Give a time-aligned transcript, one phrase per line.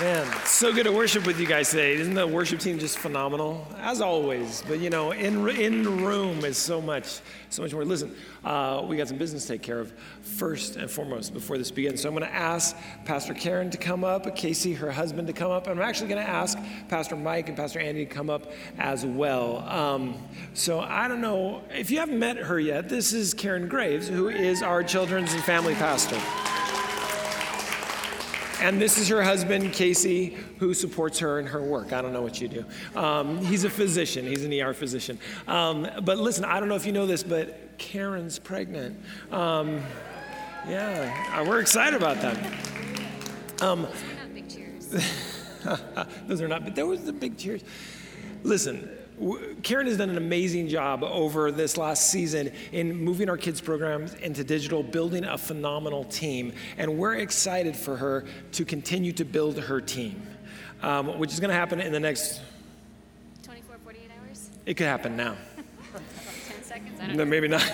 [0.00, 1.92] Man, so good to worship with you guys today.
[1.92, 3.68] Isn't the worship team just phenomenal?
[3.80, 7.20] As always, but you know, in in room is so much,
[7.50, 7.84] so much more.
[7.84, 11.70] Listen, uh, we got some business to take care of first and foremost before this
[11.70, 12.00] begins.
[12.00, 15.50] So I'm going to ask Pastor Karen to come up, Casey, her husband, to come
[15.50, 16.56] up, and I'm actually going to ask
[16.88, 19.58] Pastor Mike and Pastor Andy to come up as well.
[19.68, 20.16] Um,
[20.54, 22.88] so I don't know if you haven't met her yet.
[22.88, 26.18] This is Karen Graves, who is our children's and family pastor.
[28.60, 31.94] And this is her husband, Casey, who supports her in her work.
[31.94, 32.64] I don't know what you do.
[32.94, 35.18] Um, he's a physician, he's an ER physician.
[35.48, 39.00] Um, but listen, I don't know if you know this, but Karen's pregnant.
[39.32, 39.82] Um,
[40.68, 42.36] yeah, uh, we're excited about that.
[43.62, 44.86] Um, Those are not big cheers.
[46.26, 47.62] Those are not, but there was the big cheers.
[48.42, 48.90] Listen,
[49.62, 54.14] Karen has done an amazing job over this last season in moving our kids' programs
[54.14, 56.54] into digital, building a phenomenal team.
[56.78, 60.22] And we're excited for her to continue to build her team,
[60.82, 62.40] um, which is going to happen in the next
[63.42, 64.50] 24, 48 hours?
[64.64, 65.36] It could happen now.
[66.48, 67.00] 10 seconds?
[67.00, 67.70] I don't no, maybe not.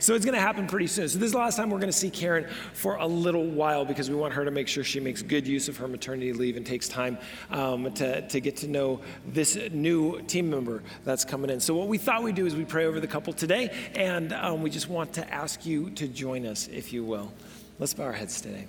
[0.00, 1.10] So it's going to happen pretty soon.
[1.10, 3.84] So this is the last time we're going to see Karen for a little while
[3.84, 6.56] because we want her to make sure she makes good use of her maternity leave
[6.56, 7.18] and takes time
[7.50, 11.60] um, to, to get to know this new team member that's coming in.
[11.60, 14.62] So what we thought we'd do is we pray over the couple today, and um,
[14.62, 17.30] we just want to ask you to join us, if you will.
[17.78, 18.68] Let's bow our heads today.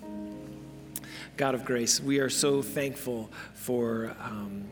[1.38, 4.66] God of grace, we are so thankful for um,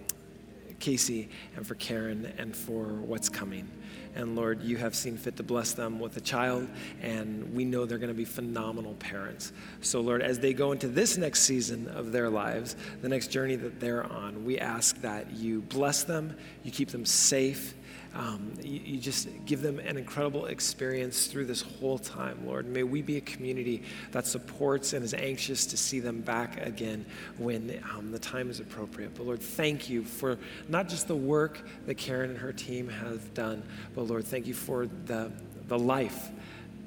[0.80, 3.70] Casey and for Karen and for what's coming.
[4.16, 6.68] And Lord, you have seen fit to bless them with a child,
[7.02, 9.54] and we know they're going to be phenomenal parents.
[9.82, 13.56] So, Lord, as they go into this next season of their lives, the next journey
[13.58, 17.76] that they're on, we ask that you bless them, you keep them safe,
[18.16, 22.66] um, you, you, just give them an incredible experience through this whole time, Lord.
[22.66, 27.06] May we be a community that supports and is anxious to see them back again
[27.38, 29.14] when um, the time is appropriate.
[29.16, 33.34] But Lord, thank you for not just the work that Karen and her team have
[33.36, 33.62] done,
[33.94, 35.32] but Lord, thank you for the,
[35.68, 36.32] the life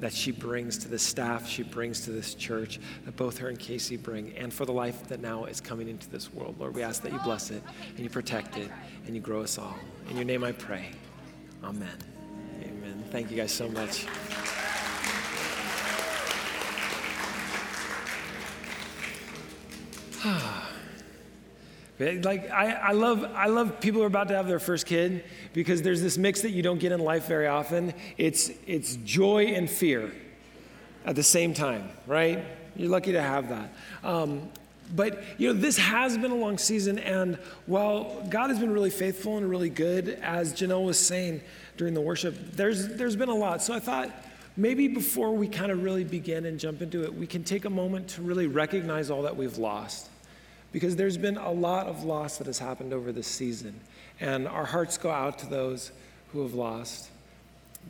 [0.00, 3.56] that she brings to the staff, she brings to this church, that both her and
[3.56, 6.56] Casey bring, and for the life that now is coming into this world.
[6.58, 8.68] Lord, we ask that you bless it and you protect it
[9.06, 9.78] and you grow us all.
[10.10, 10.90] In your name I pray.
[11.64, 11.88] Amen.
[12.62, 13.04] Amen.
[13.10, 14.06] Thank you guys so much.
[22.24, 25.24] like I, I love I love people who are about to have their first kid
[25.52, 27.94] because there's this mix that you don't get in life very often.
[28.18, 30.12] It's it's joy and fear
[31.04, 32.44] at the same time, right?
[32.74, 33.72] You're lucky to have that.
[34.02, 34.50] Um,
[34.94, 38.90] but you know, this has been a long season, and while God has been really
[38.90, 41.40] faithful and really good, as Janelle was saying
[41.76, 43.62] during the worship, there's there's been a lot.
[43.62, 44.10] So I thought
[44.56, 47.70] maybe before we kind of really begin and jump into it, we can take a
[47.70, 50.08] moment to really recognize all that we've lost.
[50.72, 53.78] Because there's been a lot of loss that has happened over this season.
[54.20, 55.92] And our hearts go out to those
[56.32, 57.10] who have lost,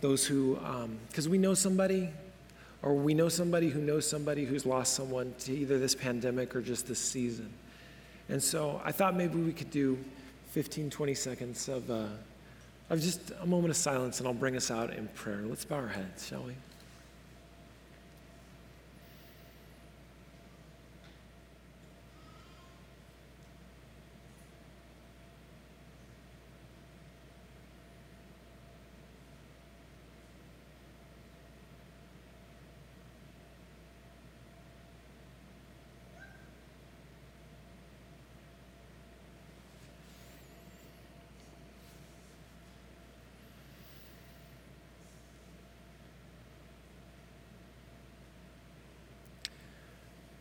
[0.00, 0.56] those who,
[1.08, 2.08] because um, we know somebody
[2.82, 6.60] or we know somebody who knows somebody who's lost someone to either this pandemic or
[6.60, 7.52] just this season.
[8.28, 9.98] And so I thought maybe we could do
[10.50, 12.06] 15, 20 seconds of, uh,
[12.90, 15.42] of just a moment of silence, and I'll bring us out in prayer.
[15.44, 16.54] Let's bow our heads, shall we?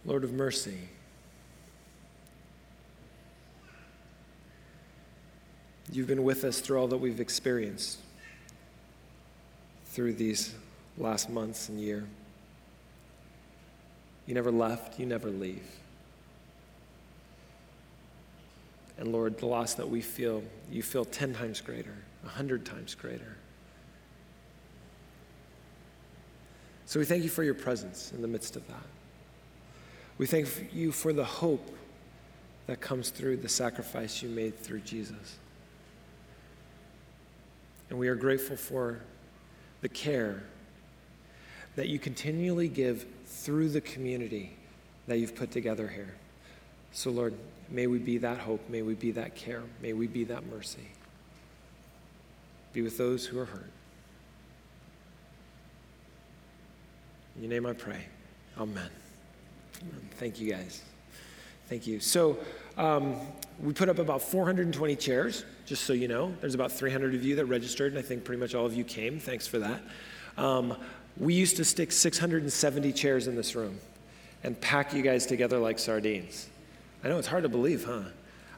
[0.06, 0.78] Lord of mercy.
[5.92, 8.00] You've been with us through all that we've experienced
[9.88, 10.56] through these
[10.98, 12.08] last months and year.
[14.26, 15.66] You never left, you never leave.
[18.98, 23.36] And Lord, the loss that we feel, you feel 10 times greater, 100 times greater.
[26.86, 29.01] So we thank you for your presence in the midst of that.
[30.22, 31.76] We thank you for the hope
[32.68, 35.40] that comes through the sacrifice you made through Jesus.
[37.90, 39.00] And we are grateful for
[39.82, 40.44] the care
[41.76, 44.56] that you continually give through the community
[45.08, 46.14] that you've put together here.
[46.92, 47.34] So, Lord,
[47.72, 48.62] may we be that hope.
[48.70, 49.64] May we be that care.
[49.82, 50.88] May we be that mercy.
[52.74, 53.72] Be with those who are hurt.
[57.38, 58.06] In your name I pray.
[58.60, 59.01] Amen.
[60.18, 60.82] Thank you guys.
[61.68, 62.00] Thank you.
[62.00, 62.38] So
[62.78, 63.16] um,
[63.62, 66.34] we put up about 420 chairs, just so you know.
[66.42, 68.84] There's about 300 of you that registered, and I think pretty much all of you
[68.84, 69.20] came.
[69.20, 69.82] Thanks for that.
[70.38, 70.76] Um,
[71.18, 73.80] we used to stick 670 chairs in this room
[74.44, 76.50] and pack you guys together like sardines.
[77.04, 78.04] I know it's hard to believe, huh?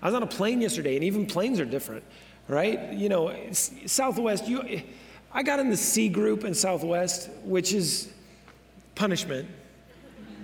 [0.02, 2.04] I was on a plane yesterday, and even planes are different,
[2.48, 2.92] right?
[2.94, 4.82] You know, Southwest, you,
[5.32, 8.12] I got in the C group in Southwest, which is
[8.96, 9.48] punishment.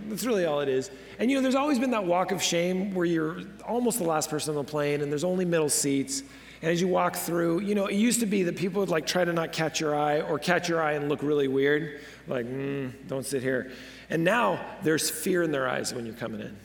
[0.09, 0.89] That's really all it is.
[1.19, 4.29] And you know, there's always been that walk of shame where you're almost the last
[4.29, 6.23] person on the plane, and there's only middle seats.
[6.61, 9.06] And as you walk through, you know, it used to be that people would like
[9.06, 12.45] try to not catch your eye or catch your eye and look really weird, like,
[12.45, 13.71] mm, don't sit here.
[14.09, 16.57] And now there's fear in their eyes when you're coming in,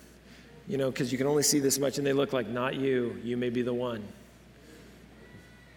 [0.67, 3.21] you know, because you can only see this much and they look like, not you,
[3.23, 4.03] you may be the one.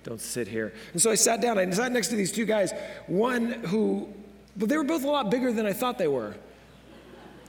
[0.04, 0.74] Don't sit here.
[0.94, 2.72] And so I sat down, I sat next to these two guys,
[3.06, 4.12] one who,
[4.56, 6.36] but they were both a lot bigger than I thought they were.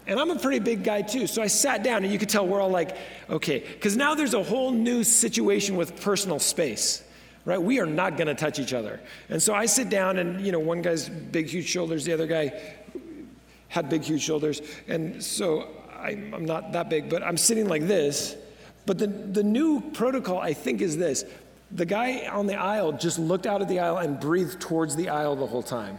[0.09, 1.27] And I'm a pretty big guy too.
[1.27, 2.97] So I sat down and you could tell we're all like,
[3.29, 7.05] okay, because now there's a whole new situation with personal space,
[7.45, 7.61] right?
[7.61, 9.01] We are not going to touch each other.
[9.29, 12.27] And so I sit down and, you know, one guy's big, huge shoulders, the other
[12.27, 12.59] guy
[13.69, 14.63] had big, huge shoulders.
[14.89, 15.69] And so
[16.01, 18.35] I'm, I'm not that big, but I'm sitting like this.
[18.87, 21.27] But the, the new protocol, I think, is this
[21.71, 25.11] the guy on the aisle just looked out of the aisle and breathed towards the
[25.11, 25.99] aisle the whole time.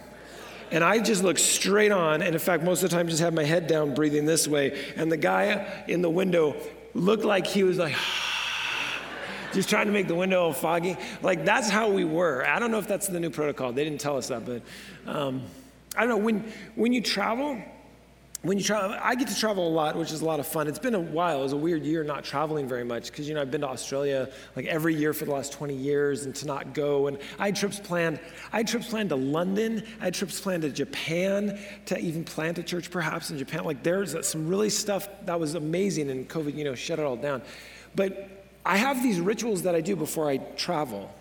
[0.72, 3.34] And I just looked straight on, and in fact, most of the time, just had
[3.34, 4.80] my head down, breathing this way.
[4.96, 6.56] And the guy in the window
[6.94, 7.96] looked like he was like,
[9.54, 10.98] just trying to make the window foggy.
[11.22, 12.46] Like that's how we were.
[12.46, 13.72] I don't know if that's the new protocol.
[13.72, 14.62] They didn't tell us that, but
[15.08, 15.42] um,
[15.96, 16.18] I don't know.
[16.18, 17.60] When when you travel,
[18.42, 20.70] when you travel, I get to travel a lot, which is a lot of fun.
[20.70, 21.42] It's been a while.
[21.42, 23.68] It was a weird year not traveling very much because, you know, I've been to
[23.68, 27.08] Australia like every year for the last 20 years and to not go.
[27.08, 28.18] And I had trips planned.
[28.54, 29.84] I had trips planned to London.
[30.00, 33.66] I had trips planned to Japan to even plant a church perhaps in Japan.
[33.66, 37.18] Like there's some really stuff that was amazing and COVID, you know, shut it all
[37.18, 37.42] down.
[37.94, 41.14] But I have these rituals that I do before I travel.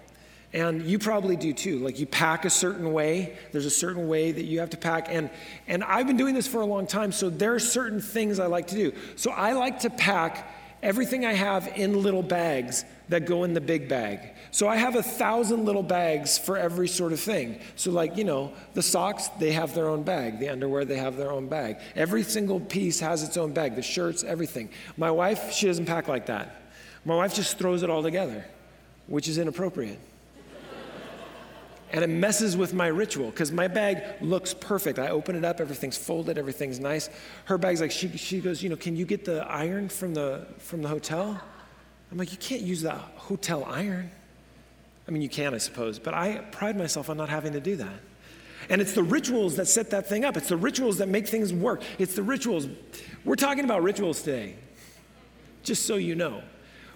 [0.52, 1.78] And you probably do too.
[1.78, 3.36] Like you pack a certain way.
[3.52, 5.08] There's a certain way that you have to pack.
[5.10, 5.30] And,
[5.66, 8.46] and I've been doing this for a long time, so there are certain things I
[8.46, 8.92] like to do.
[9.16, 13.60] So I like to pack everything I have in little bags that go in the
[13.60, 14.20] big bag.
[14.50, 17.60] So I have a thousand little bags for every sort of thing.
[17.76, 20.38] So, like, you know, the socks, they have their own bag.
[20.38, 21.78] The underwear, they have their own bag.
[21.94, 23.76] Every single piece has its own bag.
[23.76, 24.70] The shirts, everything.
[24.96, 26.62] My wife, she doesn't pack like that.
[27.04, 28.44] My wife just throws it all together,
[29.06, 29.98] which is inappropriate
[31.92, 34.98] and it messes with my ritual because my bag looks perfect.
[34.98, 37.08] I open it up, everything's folded, everything's nice.
[37.46, 40.46] Her bag's like, she, she goes, you know, can you get the iron from the,
[40.58, 41.40] from the hotel?
[42.10, 44.10] I'm like, you can't use the hotel iron.
[45.06, 47.76] I mean, you can, I suppose, but I pride myself on not having to do
[47.76, 48.00] that.
[48.68, 50.36] And it's the rituals that set that thing up.
[50.36, 51.82] It's the rituals that make things work.
[51.98, 52.68] It's the rituals.
[53.24, 54.56] We're talking about rituals today,
[55.62, 56.42] just so you know.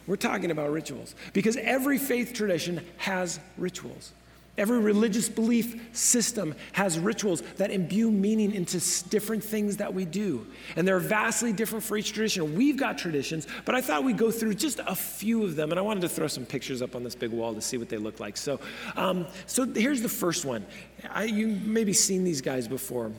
[0.06, 4.12] We're talking about rituals because every faith tradition has rituals.
[4.58, 10.46] Every religious belief system has rituals that imbue meaning into different things that we do.
[10.76, 12.54] And they're vastly different for each tradition.
[12.54, 15.70] We've got traditions, but I thought we'd go through just a few of them.
[15.70, 17.88] And I wanted to throw some pictures up on this big wall to see what
[17.88, 18.36] they look like.
[18.36, 18.60] So,
[18.94, 20.66] um, so here's the first one.
[21.08, 23.10] I, you maybe seen these guys before.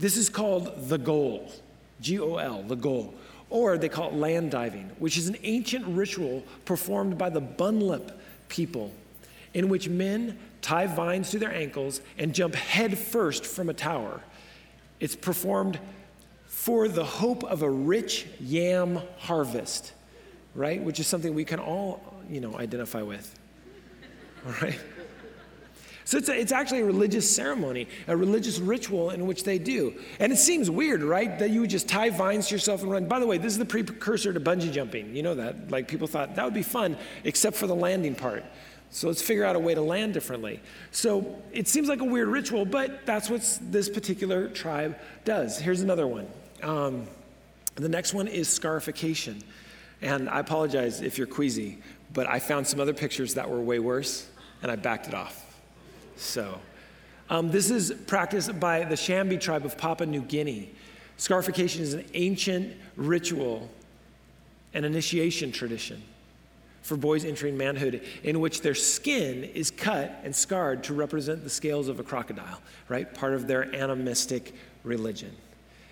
[0.00, 1.52] This is called the goal
[2.00, 3.14] G O L, the goal.
[3.48, 8.12] Or they call it land diving, which is an ancient ritual performed by the Bunlap
[8.48, 8.92] people
[9.54, 14.20] in which men tie vines to their ankles, and jump headfirst from a tower.
[14.98, 15.78] It's performed
[16.46, 19.92] for the hope of a rich yam harvest,
[20.54, 20.82] right?
[20.82, 23.38] Which is something we can all, you know, identify with,
[24.46, 24.78] all right?
[26.10, 29.94] So it's, a, it's actually a religious ceremony, a religious ritual in which they do.
[30.18, 31.38] And it seems weird, right?
[31.38, 33.06] That you would just tie vines to yourself and run.
[33.06, 35.14] By the way, this is the precursor to bungee jumping.
[35.14, 35.70] You know that.
[35.70, 38.44] Like people thought that would be fun, except for the landing part.
[38.90, 40.60] So let's figure out a way to land differently.
[40.90, 45.58] So it seems like a weird ritual, but that's what this particular tribe does.
[45.58, 46.26] Here's another one.
[46.62, 47.06] Um,
[47.76, 49.42] the next one is scarification.
[50.02, 51.78] And I apologize if you're queasy,
[52.12, 54.26] but I found some other pictures that were way worse,
[54.62, 55.46] and I backed it off.
[56.16, 56.58] So
[57.28, 60.70] um, this is practiced by the Chambri tribe of Papua New Guinea.
[61.16, 63.70] Scarification is an ancient ritual
[64.74, 66.02] and initiation tradition
[66.90, 71.48] for boys entering manhood, in which their skin is cut and scarred to represent the
[71.48, 73.14] scales of a crocodile, right?
[73.14, 75.30] Part of their animistic religion.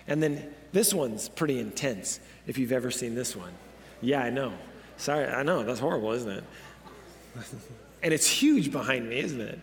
[0.09, 3.53] And then this one's pretty intense, if you've ever seen this one.
[4.01, 4.51] Yeah, I know.
[4.97, 5.63] Sorry, I know.
[5.63, 6.43] That's horrible, isn't it?
[8.03, 9.57] and it's huge behind me, isn't it?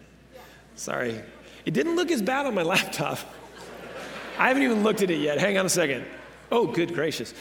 [0.75, 1.21] Sorry.
[1.67, 3.19] It didn't look as bad on my laptop.
[4.39, 5.37] I haven't even looked at it yet.
[5.37, 6.07] Hang on a second.
[6.51, 7.35] Oh, good gracious.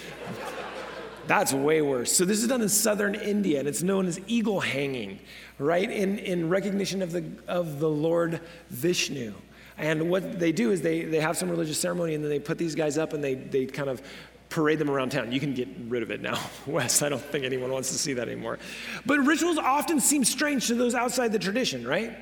[1.27, 2.11] That's way worse.
[2.11, 5.19] So this is done in southern India, and it's known as eagle hanging,
[5.57, 5.89] right?
[5.89, 9.33] In, in recognition of the, of the Lord Vishnu.
[9.77, 12.57] And what they do is they, they have some religious ceremony, and then they put
[12.57, 14.01] these guys up, and they, they kind of
[14.49, 15.31] parade them around town.
[15.31, 17.01] You can get rid of it now, Wes.
[17.01, 18.59] I don't think anyone wants to see that anymore.
[19.05, 22.15] But rituals often seem strange to those outside the tradition, right?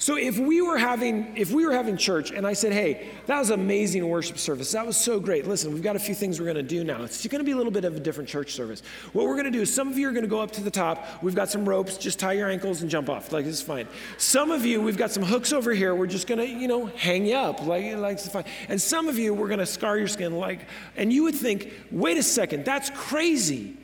[0.00, 3.38] So if we were having if we were having church and I said, "Hey, that
[3.38, 4.72] was amazing worship service.
[4.72, 5.46] That was so great.
[5.46, 7.02] Listen, we've got a few things we're going to do now.
[7.02, 8.82] It's going to be a little bit of a different church service.
[9.12, 10.62] What we're going to do is some of you are going to go up to
[10.62, 11.22] the top.
[11.22, 11.98] We've got some ropes.
[11.98, 13.30] Just tie your ankles and jump off.
[13.30, 13.86] Like it's fine.
[14.16, 15.94] Some of you, we've got some hooks over here.
[15.94, 17.66] We're just going to, you know, hang you up.
[17.66, 18.44] Like like it's fine.
[18.70, 20.34] And some of you, we're going to scar your skin.
[20.38, 20.60] Like,
[20.96, 23.76] and you would think, wait a second, that's crazy.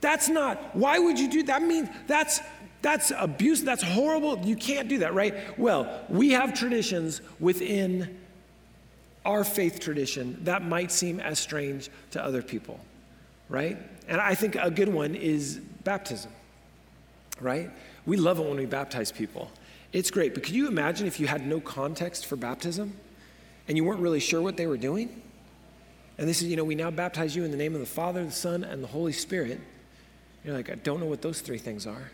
[0.00, 0.76] That's not.
[0.76, 1.60] Why would you do that?
[1.60, 2.40] I mean, that's
[2.82, 3.62] that's abuse.
[3.62, 4.38] That's horrible.
[4.38, 5.58] You can't do that, right?
[5.58, 8.18] Well, we have traditions within
[9.24, 12.78] our faith tradition that might seem as strange to other people,
[13.48, 13.76] right?
[14.06, 16.30] And I think a good one is baptism,
[17.40, 17.70] right?
[18.06, 19.50] We love it when we baptize people.
[19.92, 22.94] It's great, but could you imagine if you had no context for baptism
[23.66, 25.22] and you weren't really sure what they were doing?
[26.16, 28.24] And this is, you know, we now baptize you in the name of the Father,
[28.24, 29.60] the Son, and the Holy Spirit.
[30.44, 32.10] You're like, I don't know what those three things are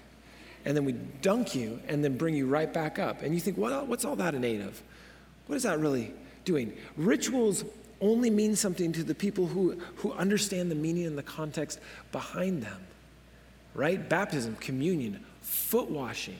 [0.64, 3.22] and then we dunk you and then bring you right back up.
[3.22, 4.82] And you think, what's all that innate of?
[5.46, 6.12] What is that really
[6.44, 6.76] doing?
[6.96, 7.64] Rituals
[8.00, 11.80] only mean something to the people who, who understand the meaning and the context
[12.12, 12.80] behind them,
[13.74, 14.08] right?
[14.08, 16.38] Baptism, communion, foot washing.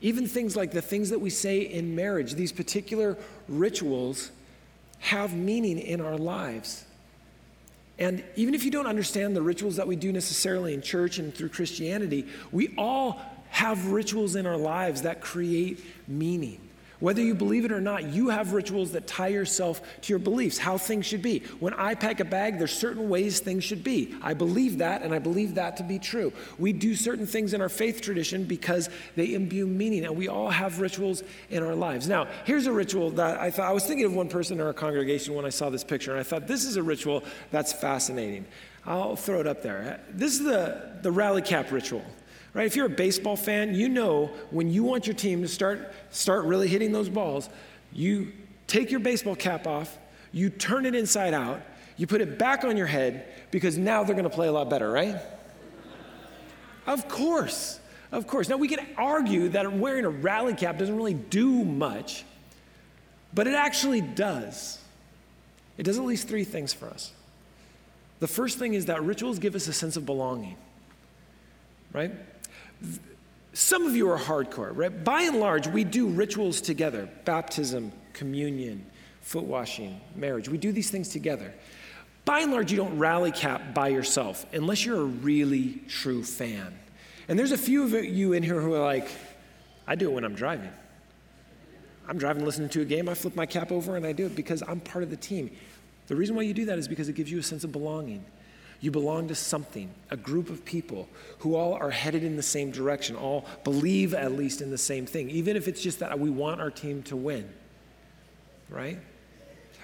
[0.00, 3.16] Even things like the things that we say in marriage, these particular
[3.48, 4.30] rituals
[4.98, 6.84] have meaning in our lives.
[7.98, 11.34] And even if you don't understand the rituals that we do necessarily in church and
[11.34, 16.65] through Christianity, we all have rituals in our lives that create meaning.
[16.98, 20.56] Whether you believe it or not, you have rituals that tie yourself to your beliefs,
[20.56, 21.40] how things should be.
[21.60, 24.14] When I pack a bag, there's certain ways things should be.
[24.22, 26.32] I believe that, and I believe that to be true.
[26.58, 30.48] We do certain things in our faith tradition because they imbue meaning, and we all
[30.48, 32.08] have rituals in our lives.
[32.08, 34.72] Now, here's a ritual that I thought I was thinking of one person in our
[34.72, 38.46] congregation when I saw this picture, and I thought this is a ritual that's fascinating.
[38.86, 40.00] I'll throw it up there.
[40.10, 42.04] This is the, the rally cap ritual
[42.56, 42.66] right?
[42.66, 46.46] If you're a baseball fan, you know when you want your team to start, start
[46.46, 47.50] really hitting those balls,
[47.92, 48.32] you
[48.66, 49.98] take your baseball cap off,
[50.32, 51.60] you turn it inside out,
[51.98, 54.70] you put it back on your head because now they're going to play a lot
[54.70, 55.16] better, right?
[56.86, 57.78] Of course.
[58.10, 58.48] Of course.
[58.48, 62.24] Now, we can argue that wearing a rally cap doesn't really do much,
[63.34, 64.78] but it actually does.
[65.76, 67.12] It does at least three things for us.
[68.20, 70.56] The first thing is that rituals give us a sense of belonging,
[71.92, 72.12] right?
[73.52, 75.04] Some of you are hardcore, right?
[75.04, 78.84] By and large, we do rituals together baptism, communion,
[79.22, 80.48] foot washing, marriage.
[80.48, 81.54] We do these things together.
[82.26, 86.76] By and large, you don't rally cap by yourself unless you're a really true fan.
[87.28, 89.08] And there's a few of you in here who are like,
[89.86, 90.70] I do it when I'm driving.
[92.08, 94.36] I'm driving listening to a game, I flip my cap over and I do it
[94.36, 95.50] because I'm part of the team.
[96.06, 98.24] The reason why you do that is because it gives you a sense of belonging.
[98.80, 102.70] You belong to something, a group of people who all are headed in the same
[102.70, 106.30] direction, all believe at least in the same thing, even if it's just that we
[106.30, 107.48] want our team to win,
[108.68, 108.98] right?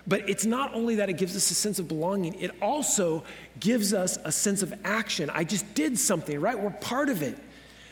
[0.06, 3.24] But it's not only that it gives us a sense of belonging, it also
[3.60, 5.30] gives us a sense of action.
[5.30, 6.58] I just did something, right?
[6.58, 7.38] We're part of it.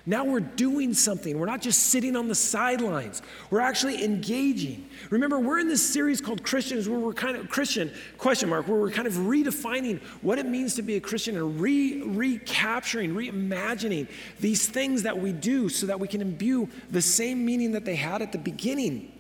[0.07, 1.39] Now we're doing something.
[1.39, 3.23] We're not just sitting on the sidelines.
[3.51, 4.89] We're actually engaging.
[5.11, 8.81] Remember, we're in this series called Christians where we're kind of Christian question mark where
[8.81, 14.09] we're kind of redefining what it means to be a Christian and re recapturing, reimagining
[14.41, 17.97] these things that we do so that we can imbue the same meaning that they
[17.97, 19.13] had at the beginning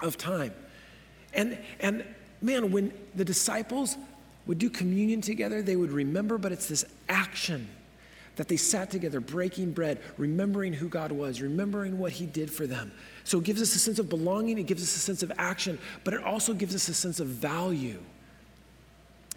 [0.00, 0.54] of time.
[1.32, 2.04] And and
[2.40, 3.96] man, when the disciples
[4.46, 7.68] would do communion together, they would remember, but it's this action
[8.36, 12.66] that they sat together breaking bread, remembering who God was, remembering what He did for
[12.66, 12.92] them.
[13.22, 15.78] So it gives us a sense of belonging, it gives us a sense of action,
[16.02, 18.00] but it also gives us a sense of value.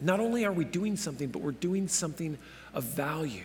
[0.01, 2.37] Not only are we doing something, but we're doing something
[2.73, 3.43] of value.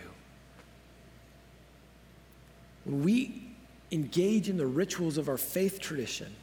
[2.85, 3.49] When we
[3.91, 6.33] engage in the rituals of our faith tradition,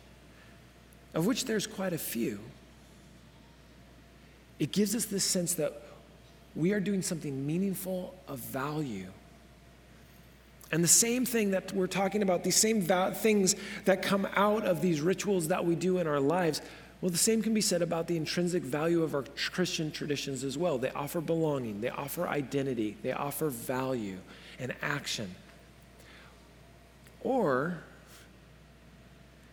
[1.15, 2.39] of which there's quite a few,
[4.59, 5.83] it gives us this sense that
[6.55, 9.07] we are doing something meaningful of value.
[10.73, 14.65] And the same thing that we're talking about, these same va- things that come out
[14.65, 16.63] of these rituals that we do in our lives,
[17.01, 20.57] well, the same can be said about the intrinsic value of our Christian traditions as
[20.57, 20.79] well.
[20.79, 24.19] They offer belonging, they offer identity, they offer value
[24.59, 25.35] and action.
[27.23, 27.83] Or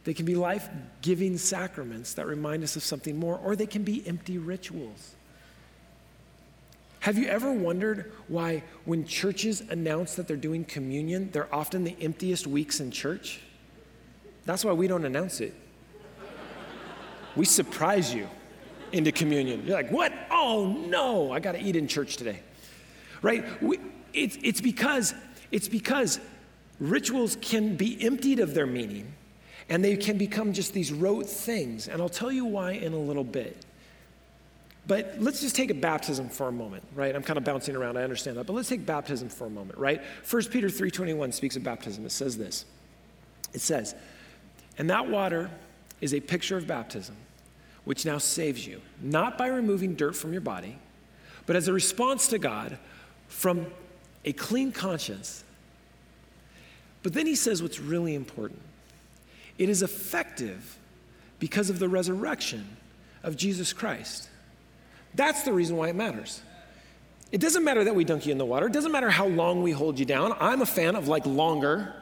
[0.03, 0.69] they can be life
[1.01, 5.15] giving sacraments that remind us of something more, or they can be empty rituals
[6.99, 11.95] Have you ever wondered why, when churches announce that they're doing communion, they're often the
[12.01, 13.39] emptiest weeks in church?
[14.45, 15.53] That's why we don't announce it.
[17.35, 18.27] We surprise you
[18.91, 19.65] into communion.
[19.65, 20.11] You're like, what?
[20.31, 22.39] Oh no, I got to eat in church today.
[23.21, 23.61] Right?
[23.61, 23.79] We,
[24.13, 25.13] it's, it's, because,
[25.51, 26.19] it's because
[26.79, 29.13] rituals can be emptied of their meaning
[29.69, 31.87] and they can become just these rote things.
[31.87, 33.65] And I'll tell you why in a little bit.
[34.87, 37.13] But let's just take a baptism for a moment, right?
[37.13, 38.45] I'm kind of bouncing around, I understand that.
[38.45, 40.01] But let's take baptism for a moment, right?
[40.23, 42.05] 1 Peter 3:21 speaks of baptism.
[42.05, 42.63] It says this.
[43.53, 43.95] It says,
[44.77, 45.51] "And that water
[45.99, 47.15] is a picture of baptism,
[47.83, 50.77] which now saves you, not by removing dirt from your body,
[51.45, 52.77] but as a response to God
[53.27, 53.67] from
[54.23, 55.43] a clean conscience."
[57.03, 58.61] But then he says what's really important.
[59.57, 60.77] It is effective
[61.39, 62.77] because of the resurrection
[63.21, 64.29] of Jesus Christ.
[65.17, 66.41] That's the reason why it matters.
[67.31, 68.67] It doesn't matter that we dunk you in the water.
[68.67, 70.33] It doesn't matter how long we hold you down.
[70.39, 71.93] I'm a fan of like longer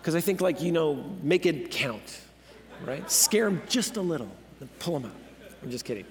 [0.00, 2.20] because I think like, you know, make it count,
[2.84, 3.10] right?
[3.10, 5.16] Scare them just a little and pull them out.
[5.62, 6.06] I'm just kidding.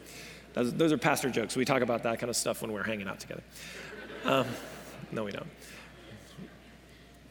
[0.53, 1.55] Those, those, are pastor jokes.
[1.55, 3.43] We talk about that kind of stuff when we're hanging out together.
[4.25, 4.45] Um,
[5.11, 5.47] no, we don't.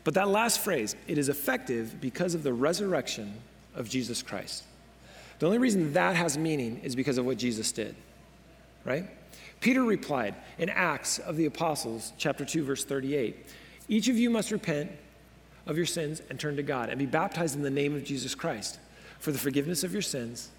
[0.05, 3.35] But that last phrase, it is effective because of the resurrection
[3.77, 4.65] of Jesus Christ.
[5.39, 7.95] The only reason that has meaning is because of what Jesus did
[8.85, 9.09] right?
[9.61, 13.47] Peter replied in Acts of the Apostles, chapter 2, verse 38
[13.89, 14.91] Each of you must repent
[15.67, 18.35] of your sins and turn to God and be baptized in the name of Jesus
[18.35, 18.79] Christ
[19.19, 20.51] for the forgiveness of your sins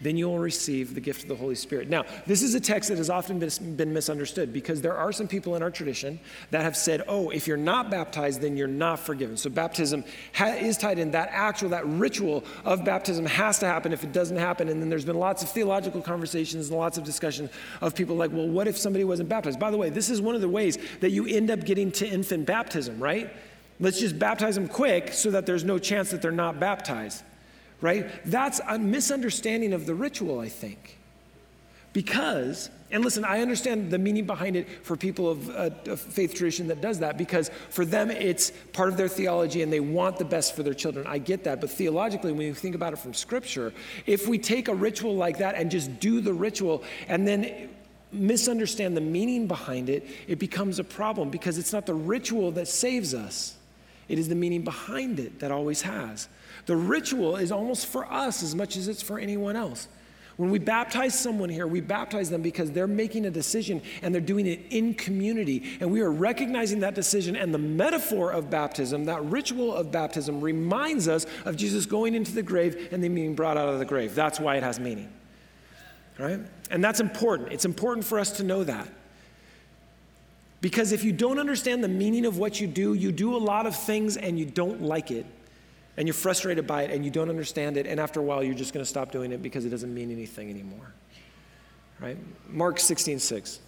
[0.00, 1.88] then you will receive the gift of the Holy Spirit.
[1.88, 5.54] Now, this is a text that has often been, misunderstood because there are some people
[5.56, 6.18] in our tradition
[6.50, 9.36] that have said, oh, if you're not baptized, then you're not forgiven.
[9.36, 11.12] So baptism ha- is tied in.
[11.12, 14.68] That actual, that ritual of baptism has to happen if it doesn't happen.
[14.68, 17.48] And then there's been lots of theological conversations and lots of discussion
[17.80, 19.60] of people like, well, what if somebody wasn't baptized?
[19.60, 22.08] By the way, this is one of the ways that you end up getting to
[22.08, 23.32] infant baptism, right?
[23.80, 27.22] Let's just baptize them quick so that there's no chance that they're not baptized
[27.80, 28.10] right?
[28.24, 30.98] That's a misunderstanding of the ritual, I think.
[31.92, 36.34] Because, and listen, I understand the meaning behind it for people of a, uh, faith
[36.34, 40.18] tradition that does that, because for them it's part of their theology and they want
[40.18, 41.06] the best for their children.
[41.06, 41.60] I get that.
[41.60, 43.72] But theologically, when you think about it from Scripture,
[44.06, 47.70] if we take a ritual like that and just do the ritual and then
[48.10, 52.66] misunderstand the meaning behind it, it becomes a problem because it's not the ritual that
[52.66, 53.56] saves us,
[54.08, 56.28] it is the meaning behind it that always has.
[56.66, 59.88] The ritual is almost for us as much as it's for anyone else.
[60.36, 64.20] When we baptize someone here, we baptize them because they're making a decision and they're
[64.20, 65.62] doing it in community.
[65.78, 67.36] And we are recognizing that decision.
[67.36, 72.32] And the metaphor of baptism, that ritual of baptism, reminds us of Jesus going into
[72.32, 74.16] the grave and then being brought out of the grave.
[74.16, 75.12] That's why it has meaning.
[76.18, 76.40] Right?
[76.68, 77.52] And that's important.
[77.52, 78.88] It's important for us to know that.
[80.60, 83.66] Because if you don't understand the meaning of what you do, you do a lot
[83.66, 85.26] of things and you don't like it
[85.96, 88.54] and you're frustrated by it and you don't understand it, and after a while, you're
[88.54, 90.92] just going to stop doing it because it doesn't mean anything anymore.
[92.00, 92.18] Right?
[92.48, 93.60] Mark 16, 6.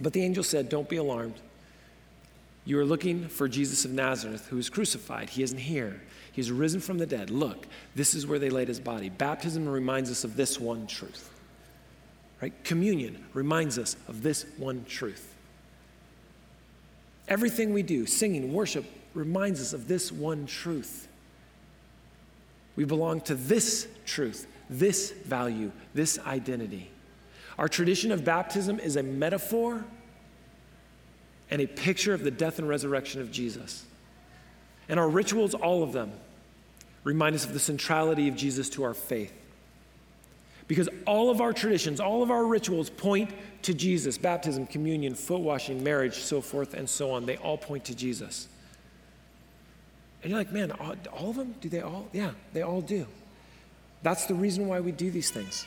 [0.00, 1.34] But the angel said, Don't be alarmed.
[2.64, 5.28] You are looking for Jesus of Nazareth, who was crucified.
[5.28, 6.00] He isn't here.
[6.32, 7.30] He is risen from the dead.
[7.30, 9.10] Look, this is where they laid his body.
[9.10, 11.30] Baptism reminds us of this one truth.
[12.40, 12.52] Right?
[12.64, 15.34] Communion reminds us of this one truth.
[17.28, 21.08] Everything we do, singing, worship, reminds us of this one truth.
[22.76, 26.90] We belong to this truth, this value, this identity.
[27.58, 29.84] Our tradition of baptism is a metaphor
[31.50, 33.84] and a picture of the death and resurrection of Jesus.
[34.88, 36.12] And our rituals, all of them,
[37.04, 39.32] remind us of the centrality of Jesus to our faith.
[40.66, 43.30] Because all of our traditions, all of our rituals point
[43.62, 47.26] to Jesus baptism, communion, foot washing, marriage, so forth and so on.
[47.26, 48.48] They all point to Jesus.
[50.24, 51.54] And you're like, man, all, all of them?
[51.60, 52.08] Do they all?
[52.14, 53.06] Yeah, they all do.
[54.02, 55.66] That's the reason why we do these things.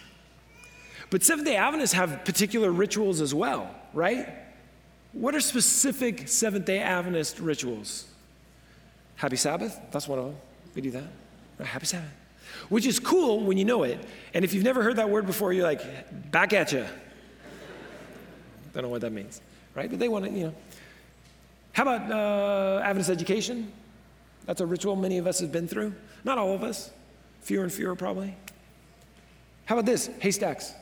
[1.12, 4.28] But Seventh day Adventists have particular rituals as well, right?
[5.13, 8.08] What are specific Seventh day Adventist rituals?
[9.15, 10.36] Happy Sabbath, that's one of them.
[10.74, 11.04] We do that.
[11.63, 12.10] Happy Sabbath.
[12.70, 14.00] Which is cool when you know it.
[14.34, 16.84] And if you've never heard that word before, you're like, back at you.
[18.74, 19.39] Don't know what that means,
[19.76, 19.88] right?
[19.88, 20.56] But they want to, you know.
[21.74, 23.72] How about uh, Adventist education?
[24.48, 25.94] That's a ritual many of us have been through.
[26.24, 26.90] Not all of us,
[27.42, 28.36] fewer and fewer probably.
[29.66, 30.10] How about this?
[30.20, 30.74] Haystacks.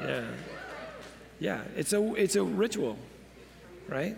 [0.00, 0.24] Yeah.
[1.38, 2.96] Yeah, it's a, it's a ritual,
[3.88, 4.16] right?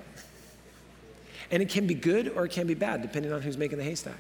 [1.51, 3.85] And it can be good or it can be bad, depending on who's making the
[3.85, 4.19] haystack.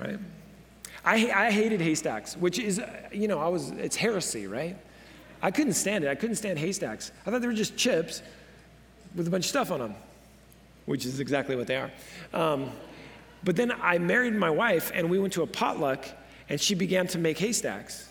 [0.00, 0.18] Right?
[1.04, 2.80] I, I hated haystacks, which is,
[3.12, 4.76] you know, I was, it's heresy, right?
[5.42, 6.08] I couldn't stand it.
[6.08, 7.10] I couldn't stand haystacks.
[7.26, 8.22] I thought they were just chips
[9.16, 9.94] with a bunch of stuff on them,
[10.86, 11.90] which is exactly what they are.
[12.32, 12.70] Um,
[13.44, 16.04] but then I married my wife, and we went to a potluck,
[16.48, 18.08] and she began to make haystacks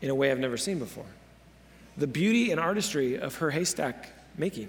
[0.00, 1.06] in a way I've never seen before.
[1.96, 4.68] The beauty and artistry of her haystack making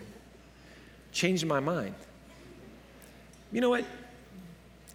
[1.11, 1.95] changed my mind.
[3.51, 3.85] You know what?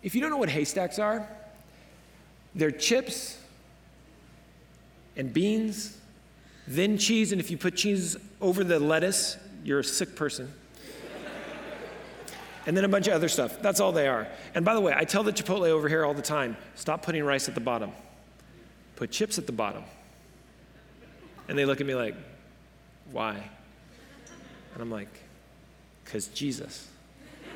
[0.02, 1.26] If you don't know what haystacks are,
[2.54, 3.38] they're chips
[5.16, 5.98] and beans,
[6.66, 10.52] then cheese, and if you put cheese over the lettuce, you're a sick person.
[12.70, 13.60] And then a bunch of other stuff.
[13.60, 14.28] That's all they are.
[14.54, 17.24] And by the way, I tell the Chipotle over here all the time stop putting
[17.24, 17.90] rice at the bottom,
[18.94, 19.82] put chips at the bottom.
[21.48, 22.14] And they look at me like,
[23.10, 23.42] why?
[24.72, 25.08] And I'm like,
[26.04, 26.86] because Jesus.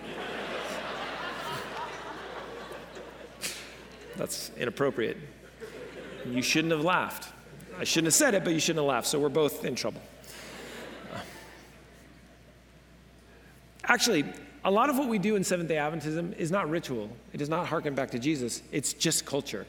[4.17, 5.17] That's inappropriate.
[6.27, 7.33] You shouldn't have laughed.
[7.79, 9.07] I shouldn't have said it, but you shouldn't have laughed.
[9.07, 10.03] So we're both in trouble.
[13.85, 14.25] Actually,
[14.65, 17.49] a lot of what we do in Seventh day Adventism is not ritual, it does
[17.49, 19.67] not harken back to Jesus, it's just culture.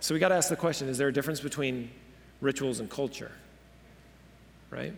[0.00, 1.90] So we got to ask the question is there a difference between
[2.40, 3.32] rituals and culture?
[4.70, 4.92] Right?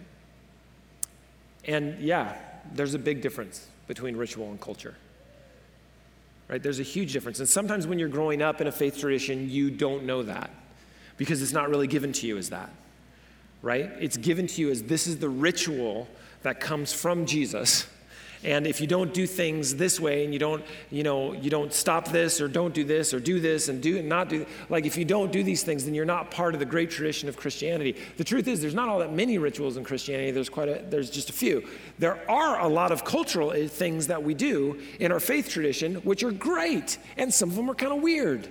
[1.67, 2.37] And yeah,
[2.73, 4.95] there's a big difference between ritual and culture.
[6.49, 6.63] Right?
[6.63, 7.41] There's a huge difference.
[7.41, 10.51] And sometimes when you're growing up in a faith tradition, you don't know that
[11.17, 12.71] because it's not really given to you as that.
[13.63, 13.91] Right?
[14.01, 16.09] It's given to you as this is the ritual
[16.43, 17.87] that comes from Jesus
[18.45, 21.73] and if you don't do things this way and you don't, you know, you don't
[21.73, 24.85] stop this or don't do this or do this and do and not do, like
[24.87, 27.37] if you don't do these things, then you're not part of the great tradition of
[27.37, 27.97] Christianity.
[28.17, 30.31] The truth is, there's not all that many rituals in Christianity.
[30.31, 31.67] There's quite a, there's just a few.
[31.99, 35.97] There are a lot of cultural eh, things that we do in our faith tradition,
[35.97, 36.99] which are great.
[37.17, 38.49] And some of them are kind of weird.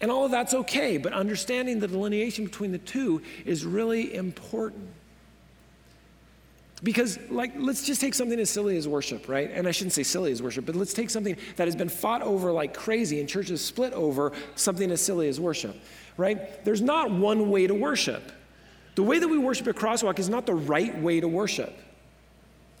[0.00, 4.88] And all of that's okay, but understanding the delineation between the two is really important.
[6.82, 9.50] Because, like, let's just take something as silly as worship, right?
[9.52, 12.22] And I shouldn't say silly as worship, but let's take something that has been fought
[12.22, 15.76] over like crazy and churches split over something as silly as worship,
[16.16, 16.64] right?
[16.64, 18.32] There's not one way to worship.
[18.96, 21.72] The way that we worship at Crosswalk is not the right way to worship.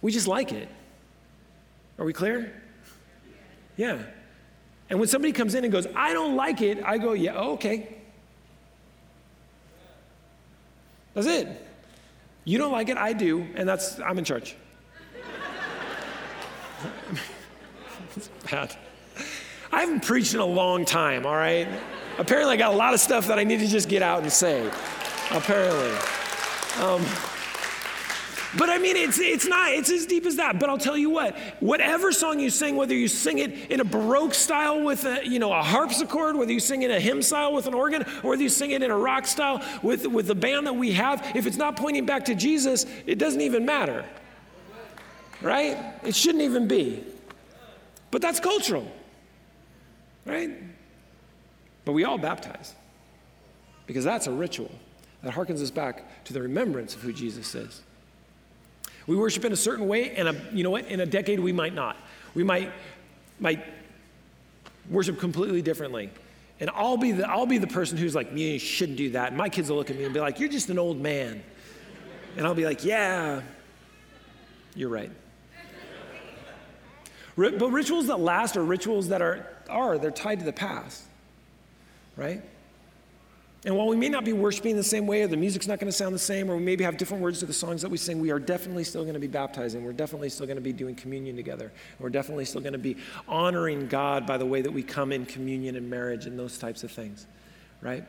[0.00, 0.68] We just like it.
[1.98, 2.60] Are we clear?
[3.76, 4.02] Yeah.
[4.90, 7.98] And when somebody comes in and goes, I don't like it, I go, yeah, okay.
[11.14, 11.68] That's it.
[12.44, 14.56] You don't like it, I do, and that's, I'm in charge.
[18.16, 18.76] it's bad.
[19.70, 21.68] I haven't preached in a long time, all right?
[22.18, 24.32] Apparently, I got a lot of stuff that I need to just get out and
[24.32, 24.70] say.
[25.30, 25.90] Apparently.
[26.80, 27.04] Um,
[28.58, 30.58] but I mean, it's, it's not, it's as deep as that.
[30.58, 33.84] But I'll tell you what, whatever song you sing, whether you sing it in a
[33.84, 37.22] Baroque style with a, you know, a harpsichord, whether you sing it in a hymn
[37.22, 40.26] style with an organ, or whether you sing it in a rock style with, with
[40.26, 43.64] the band that we have, if it's not pointing back to Jesus, it doesn't even
[43.64, 44.04] matter.
[45.40, 45.78] Right?
[46.04, 47.04] It shouldn't even be.
[48.10, 48.90] But that's cultural.
[50.26, 50.50] Right?
[51.84, 52.74] But we all baptize
[53.86, 54.70] because that's a ritual
[55.22, 57.82] that harkens us back to the remembrance of who Jesus is.
[59.06, 60.86] We worship in a certain way, and a, you know what?
[60.86, 61.96] In a decade, we might not.
[62.34, 62.72] We might,
[63.40, 63.64] might
[64.88, 66.10] worship completely differently.
[66.60, 69.28] And I'll be, the, I'll be the person who's like, you shouldn't do that.
[69.28, 71.42] And my kids will look at me and be like, you're just an old man.
[72.36, 73.40] And I'll be like, yeah,
[74.74, 75.10] you're right.
[77.36, 81.02] But rituals that last are rituals that are, are they're tied to the past,
[82.16, 82.42] right?
[83.64, 85.90] And while we may not be worshiping the same way, or the music's not going
[85.90, 87.96] to sound the same, or we maybe have different words to the songs that we
[87.96, 89.84] sing, we are definitely still going to be baptizing.
[89.84, 91.70] We're definitely still going to be doing communion together.
[92.00, 92.96] We're definitely still going to be
[93.28, 96.82] honoring God by the way that we come in communion and marriage and those types
[96.82, 97.28] of things,
[97.80, 98.04] right?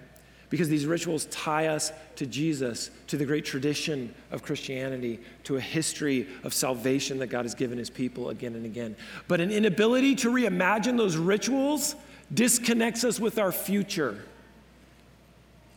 [0.50, 5.62] Because these rituals tie us to Jesus, to the great tradition of Christianity, to a
[5.62, 8.96] history of salvation that God has given his people again and again.
[9.28, 11.96] But an inability to reimagine those rituals
[12.34, 14.24] disconnects us with our future.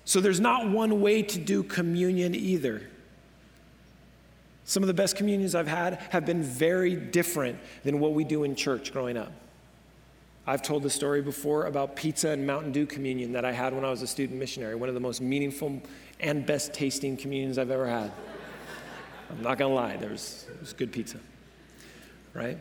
[0.07, 2.88] So there's not one way to do communion either.
[4.64, 8.45] Some of the best communions I've had have been very different than what we do
[8.45, 9.33] in church growing up.
[10.47, 13.85] I've told the story before about pizza and Mountain Dew communion that I had when
[13.85, 15.83] I was a student missionary, one of the most meaningful
[16.21, 18.12] and best tasting communions I've ever had.
[19.29, 21.19] I'm not gonna lie, there was, was good pizza,
[22.33, 22.59] right?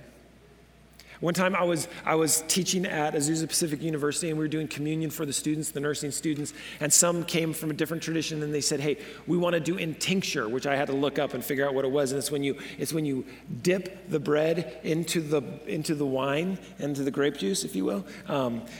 [1.26, 4.68] One time I was, I was teaching at Azusa Pacific University and we were doing
[4.68, 8.54] communion for the students, the nursing students, and some came from a different tradition and
[8.54, 11.44] they said, hey, we want to do intincture, which I had to look up and
[11.44, 12.12] figure out what it was.
[12.12, 13.26] And it's when you, it's when you
[13.64, 18.06] dip the bread into the, into the wine, into the grape juice, if you will.
[18.28, 18.62] Um,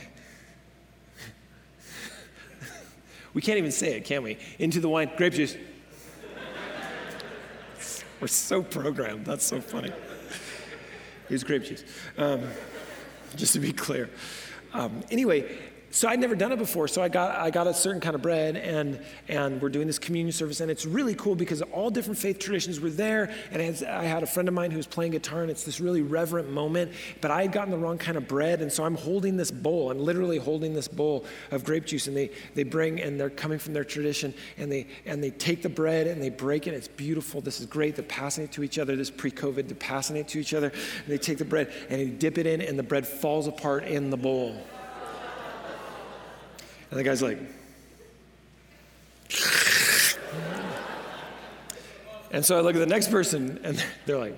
[3.34, 4.38] We can't even say it, can we?
[4.60, 5.56] Into the wine, grape juice.
[8.20, 9.26] We're so programmed.
[9.26, 9.90] That's so funny.
[11.28, 11.84] It was grape juice,
[12.18, 12.42] um,
[13.34, 14.08] just to be clear.
[14.72, 15.58] Um, anyway,
[15.96, 18.20] so I'd never done it before, so I got, I got a certain kind of
[18.20, 22.18] bread, and, and we're doing this communion service, and it's really cool because all different
[22.18, 25.40] faith traditions were there, and I had a friend of mine who was playing guitar,
[25.40, 28.60] and it's this really reverent moment, but I had gotten the wrong kind of bread,
[28.60, 32.14] and so I'm holding this bowl, I'm literally holding this bowl of grape juice, and
[32.14, 35.70] they, they bring, and they're coming from their tradition, and they, and they take the
[35.70, 38.78] bread, and they break it, it's beautiful, this is great, they're passing it to each
[38.78, 41.98] other, this pre-COVID, they're passing it to each other, and they take the bread, and
[41.98, 44.54] they dip it in, and the bread falls apart in the bowl.
[46.90, 47.38] And the guy's like,
[52.30, 54.36] and so I look at the next person, and they're like,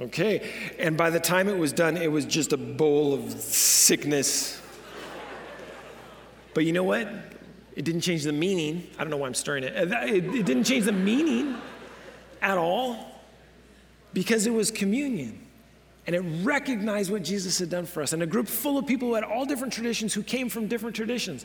[0.00, 0.50] okay.
[0.78, 4.60] And by the time it was done, it was just a bowl of sickness.
[6.52, 7.08] But you know what?
[7.76, 8.86] It didn't change the meaning.
[8.98, 9.74] I don't know why I'm stirring it.
[9.76, 11.56] It, it didn't change the meaning
[12.42, 13.22] at all
[14.12, 15.46] because it was communion
[16.06, 18.12] and it recognized what Jesus had done for us.
[18.12, 20.96] And a group full of people who had all different traditions who came from different
[20.96, 21.44] traditions.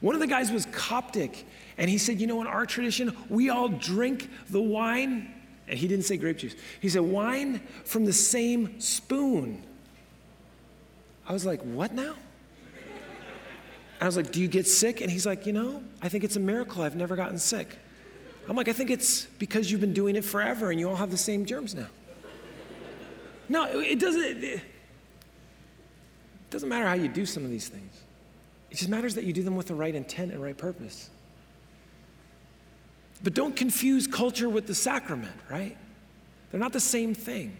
[0.00, 1.46] One of the guys was Coptic,
[1.78, 5.32] and he said, You know, in our tradition, we all drink the wine,
[5.68, 6.54] and he didn't say grape juice.
[6.80, 9.62] He said, Wine from the same spoon.
[11.26, 12.14] I was like, What now?
[14.00, 15.00] I was like, Do you get sick?
[15.00, 17.78] And he's like, You know, I think it's a miracle I've never gotten sick.
[18.48, 21.10] I'm like, I think it's because you've been doing it forever and you all have
[21.10, 21.88] the same germs now.
[23.48, 24.44] No, it doesn't.
[24.44, 24.60] It
[26.50, 27.92] doesn't matter how you do some of these things.
[28.70, 31.10] It just matters that you do them with the right intent and right purpose.
[33.22, 35.76] But don't confuse culture with the sacrament, right?
[36.50, 37.56] They're not the same thing.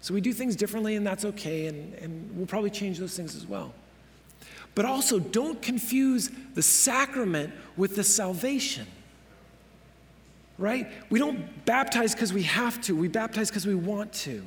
[0.00, 3.36] So we do things differently, and that's okay, and, and we'll probably change those things
[3.36, 3.72] as well.
[4.74, 8.86] But also, don't confuse the sacrament with the salvation
[10.58, 10.90] right?
[11.08, 14.42] We don't baptize because we have to, we baptize because we want to.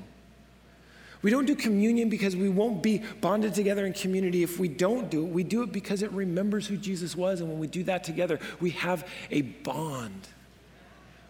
[1.21, 5.09] We don't do communion because we won't be bonded together in community if we don't
[5.09, 5.29] do it.
[5.29, 7.41] We do it because it remembers who Jesus was.
[7.41, 10.27] And when we do that together, we have a bond.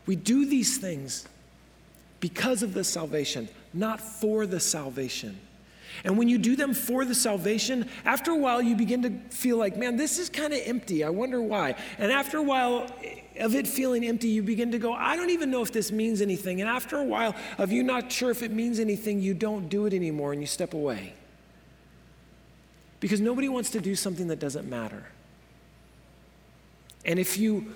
[0.05, 1.27] We do these things
[2.19, 5.39] because of the salvation, not for the salvation.
[6.05, 9.57] And when you do them for the salvation, after a while you begin to feel
[9.57, 11.03] like, man, this is kind of empty.
[11.03, 11.75] I wonder why.
[11.97, 12.87] And after a while,
[13.41, 16.21] of it feeling empty, you begin to go, I don't even know if this means
[16.21, 16.61] anything.
[16.61, 19.85] And after a while of you not sure if it means anything, you don't do
[19.85, 21.13] it anymore and you step away.
[22.99, 25.05] Because nobody wants to do something that doesn't matter.
[27.03, 27.73] And if you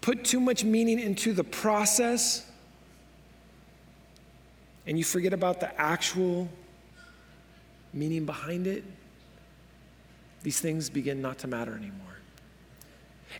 [0.00, 2.44] put too much meaning into the process
[4.86, 6.48] and you forget about the actual
[7.92, 8.84] meaning behind it,
[10.42, 12.00] these things begin not to matter anymore.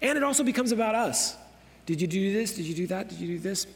[0.00, 1.36] And it also becomes about us.
[1.86, 2.54] Did you do this?
[2.54, 3.08] Did you do that?
[3.08, 3.66] Did you do this?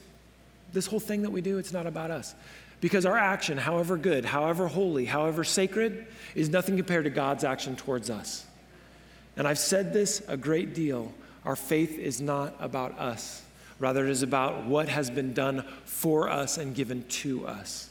[0.73, 2.35] This whole thing that we do, it's not about us.
[2.81, 7.75] Because our action, however good, however holy, however sacred, is nothing compared to God's action
[7.77, 8.47] towards us.
[9.37, 11.13] And I've said this a great deal.
[11.45, 13.43] Our faith is not about us,
[13.79, 17.89] rather, it is about what has been done for us and given to us.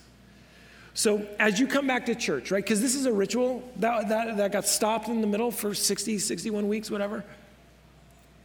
[0.93, 4.37] So, as you come back to church, right, because this is a ritual that, that,
[4.37, 7.23] that got stopped in the middle for 60, 61 weeks, whatever.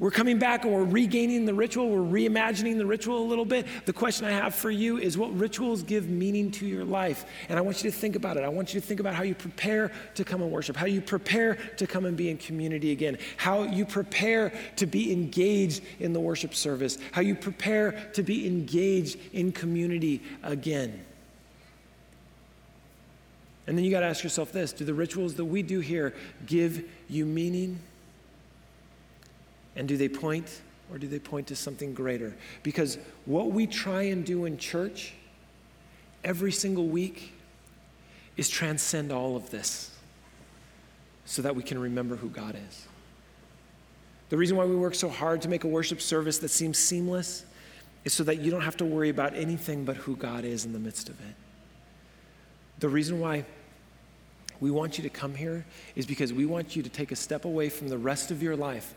[0.02, 3.68] We're coming back and we're regaining the ritual, we're reimagining the ritual a little bit.
[3.84, 7.24] The question I have for you is what rituals give meaning to your life?
[7.48, 8.42] And I want you to think about it.
[8.42, 11.00] I want you to think about how you prepare to come and worship, how you
[11.00, 16.12] prepare to come and be in community again, how you prepare to be engaged in
[16.12, 21.00] the worship service, how you prepare to be engaged in community again.
[23.68, 26.12] And then you got to ask yourself this do the rituals that we do here
[26.44, 27.78] give you meaning?
[29.76, 32.36] And do they point or do they point to something greater?
[32.62, 35.14] Because what we try and do in church
[36.22, 37.32] every single week
[38.36, 39.90] is transcend all of this
[41.24, 42.86] so that we can remember who God is.
[44.28, 47.44] The reason why we work so hard to make a worship service that seems seamless
[48.04, 50.72] is so that you don't have to worry about anything but who God is in
[50.72, 51.34] the midst of it.
[52.78, 53.44] The reason why
[54.60, 55.64] we want you to come here
[55.96, 58.56] is because we want you to take a step away from the rest of your
[58.56, 58.94] life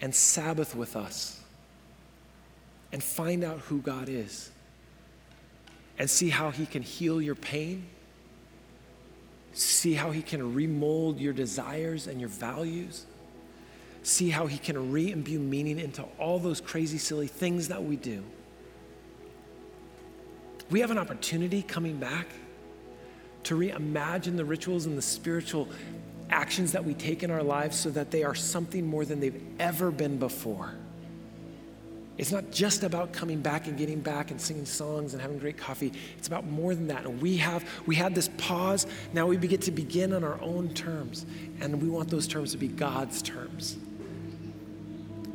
[0.00, 1.40] and Sabbath with us
[2.92, 4.50] and find out who God is
[5.98, 7.86] and see how He can heal your pain,
[9.52, 13.06] see how He can remold your desires and your values,
[14.02, 17.96] see how He can re imbue meaning into all those crazy, silly things that we
[17.96, 18.24] do.
[20.70, 22.28] We have an opportunity coming back
[23.44, 25.68] to reimagine the rituals and the spiritual
[26.30, 29.42] actions that we take in our lives so that they are something more than they've
[29.58, 30.74] ever been before.
[32.18, 35.56] It's not just about coming back and getting back and singing songs and having great
[35.56, 35.90] coffee.
[36.18, 37.06] It's about more than that.
[37.06, 38.86] And we have we had this pause.
[39.14, 41.24] Now we get to begin on our own terms,
[41.60, 43.78] and we want those terms to be God's terms.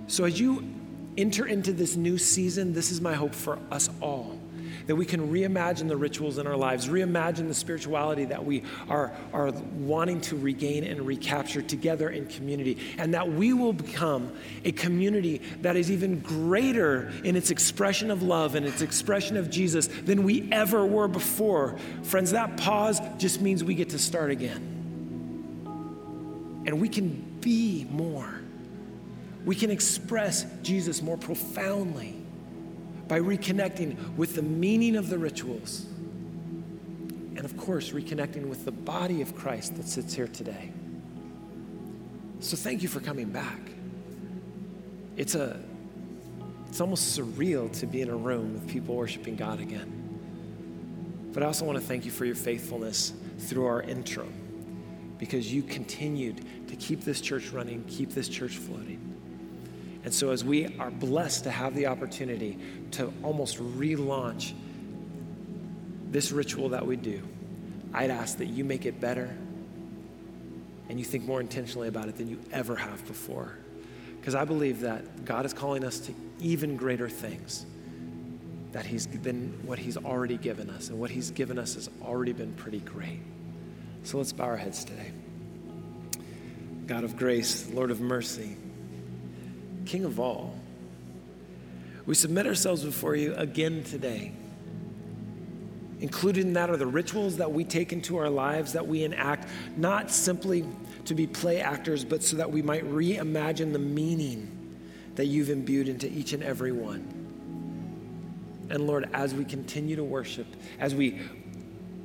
[0.05, 0.63] So as you
[1.17, 4.34] enter into this new season, this is my hope for us all
[4.87, 9.11] that we can reimagine the rituals in our lives, reimagine the spirituality that we are,
[9.33, 14.31] are wanting to regain and recapture together in community, and that we will become
[14.63, 19.49] a community that is even greater in its expression of love and its expression of
[19.49, 21.77] Jesus than we ever were before.
[22.03, 24.71] Friends, that pause just means we get to start again.
[26.65, 28.41] And we can be more.
[29.45, 32.14] We can express Jesus more profoundly
[33.07, 35.85] by reconnecting with the meaning of the rituals.
[37.35, 40.71] And of course, reconnecting with the body of Christ that sits here today.
[42.39, 43.59] So thank you for coming back.
[45.17, 45.59] It's a
[46.67, 51.29] it's almost surreal to be in a room with people worshiping God again.
[51.31, 54.27] But I also want to thank you for your faithfulness through our intro
[55.17, 59.14] because you continued to keep this church running, keep this church floating.
[60.05, 62.59] And so, as we are blessed to have the opportunity
[62.91, 64.53] to almost relaunch
[66.11, 67.27] this ritual that we do,
[67.91, 69.35] I'd ask that you make it better
[70.89, 73.57] and you think more intentionally about it than you ever have before.
[74.19, 77.65] Because I believe that God is calling us to even greater things
[78.73, 80.89] that he's than what he's already given us.
[80.89, 83.21] And what he's given us has already been pretty great.
[84.03, 85.11] So let's bow our heads today.
[86.85, 88.57] God of grace, Lord of mercy,
[89.85, 90.55] King of all.
[92.05, 94.31] We submit ourselves before you again today.
[95.99, 99.49] Included in that are the rituals that we take into our lives, that we enact,
[99.77, 100.65] not simply
[101.05, 104.51] to be play actors, but so that we might reimagine the meaning
[105.15, 107.07] that you've imbued into each and every one.
[108.69, 110.47] And Lord, as we continue to worship,
[110.79, 111.21] as we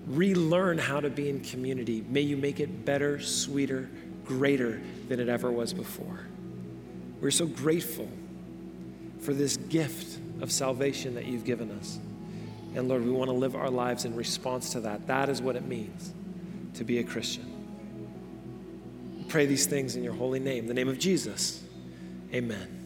[0.06, 3.88] relearn how to be in community, may you make it better, sweeter,
[4.24, 6.20] greater than it ever was before.
[7.20, 8.08] We're so grateful
[9.20, 11.98] for this gift of salvation that you've given us.
[12.74, 15.06] And Lord, we want to live our lives in response to that.
[15.06, 16.14] That is what it means
[16.74, 17.46] to be a Christian.
[19.18, 21.62] We pray these things in your holy name, the name of Jesus.
[22.32, 22.79] Amen.